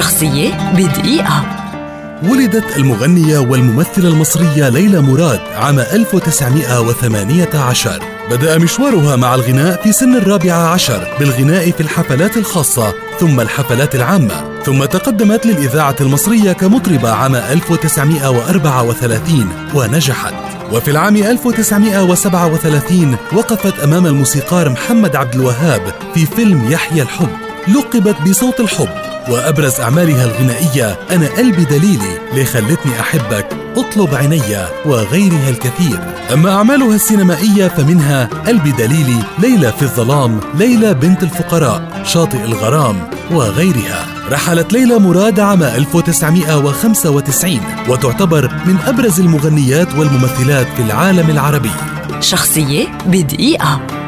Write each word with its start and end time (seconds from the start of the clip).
شخصية 0.00 0.72
بدقيقة. 0.72 1.44
ولدت 2.22 2.76
المغنية 2.76 3.38
والممثلة 3.38 4.08
المصرية 4.08 4.68
ليلى 4.68 5.00
مراد 5.00 5.40
عام 5.54 5.78
1918 5.78 8.02
بدأ 8.30 8.58
مشوارها 8.58 9.16
مع 9.16 9.34
الغناء 9.34 9.82
في 9.82 9.92
سن 9.92 10.16
الرابعة 10.16 10.72
عشر 10.72 11.08
بالغناء 11.18 11.70
في 11.70 11.80
الحفلات 11.80 12.36
الخاصة 12.36 12.94
ثم 13.18 13.40
الحفلات 13.40 13.94
العامة. 13.94 14.62
ثم 14.64 14.84
تقدمت 14.84 15.46
للإذاعة 15.46 15.96
المصرية 16.00 16.52
كمطربة 16.52 17.10
عام 17.10 17.34
1934 17.34 19.48
ونجحت. 19.74 20.34
وفي 20.72 20.90
العام 20.90 21.16
1937 21.16 23.16
وقفت 23.32 23.80
أمام 23.80 24.06
الموسيقار 24.06 24.68
محمد 24.68 25.16
عبد 25.16 25.34
الوهاب 25.34 25.82
في 26.14 26.26
فيلم 26.26 26.70
يحيى 26.70 27.02
الحب. 27.02 27.49
لقبت 27.68 28.16
بصوت 28.28 28.60
الحب 28.60 28.88
وأبرز 29.28 29.80
أعمالها 29.80 30.24
الغنائية 30.24 30.98
أنا 31.10 31.26
قلبي 31.26 31.64
دليلي 31.64 32.18
ليه 32.34 32.44
خلتني 32.44 33.00
أحبك 33.00 33.46
أطلب 33.76 34.14
عيني 34.14 34.42
وغيرها 34.86 35.50
الكثير. 35.50 36.00
أما 36.32 36.50
أعمالها 36.50 36.94
السينمائية 36.94 37.68
فمنها 37.68 38.28
قلبي 38.46 38.70
دليلي 38.72 39.22
ليلى 39.38 39.72
في 39.72 39.82
الظلام 39.82 40.40
ليلى 40.54 40.94
بنت 40.94 41.22
الفقراء 41.22 42.02
شاطئ 42.04 42.44
الغرام 42.44 43.10
وغيرها. 43.30 44.06
رحلت 44.30 44.72
ليلى 44.72 44.98
مراد 44.98 45.40
عام 45.40 45.62
1995 45.62 47.60
وتعتبر 47.88 48.50
من 48.66 48.76
أبرز 48.86 49.20
المغنيات 49.20 49.94
والممثلات 49.94 50.66
في 50.76 50.82
العالم 50.82 51.30
العربي. 51.30 51.72
شخصية 52.20 52.98
بدقيقة. 53.06 53.99